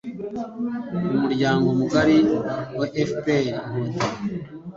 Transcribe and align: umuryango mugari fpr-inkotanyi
umuryango 1.15 1.67
mugari 1.79 2.17
fpr-inkotanyi 3.09 4.03